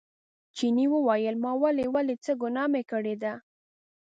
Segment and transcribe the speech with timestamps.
[0.55, 3.33] چیني وویل ما ولې ولئ څه ګناه مې کړې ده.